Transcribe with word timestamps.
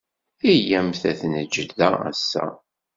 Iyyamt 0.51 1.03
ad 1.11 1.15
t-neǧǧ 1.19 1.55
da 1.77 1.89
ass-a. 2.09 2.45